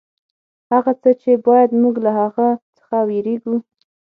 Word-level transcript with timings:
هغه 0.71 0.91
څه 1.01 1.09
چې 1.21 1.31
باید 1.47 1.69
موږ 1.81 1.95
له 2.05 2.11
هغه 2.19 2.47
څخه 2.77 2.97
وېرېږو. 3.07 3.55